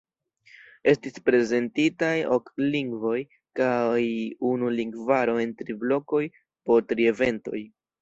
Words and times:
Estis 0.93 1.19
prezentitaj 1.29 2.09
ok 2.39 2.49
lingvoj 2.77 3.19
kaj 3.61 4.01
unu 4.55 4.75
lingvaro 4.83 5.41
en 5.47 5.57
tri 5.63 5.81
blokoj 5.87 6.27
po 6.67 6.85
tri 6.93 7.11
eventoj. 7.17 7.67